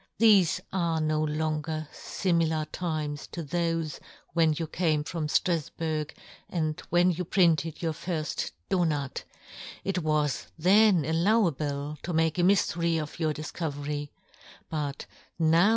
[0.19, 3.99] Thefe are no * longer fimilar times to thofe
[4.33, 6.11] when you camefrom Strafburg,
[6.49, 9.25] and when' you printed your firft Donat;
[9.83, 14.09] it' was then allowable to make a myf' tery of your difcovery,
[14.71, 15.05] but
[15.37, 15.69] now yohn Gutenberg.